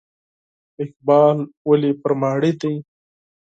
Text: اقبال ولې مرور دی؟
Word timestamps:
اقبال 0.83 1.37
ولې 1.69 1.91
مرور 2.07 2.43
دی؟ 2.61 2.73